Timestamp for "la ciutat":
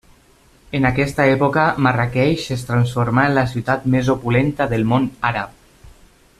3.39-3.87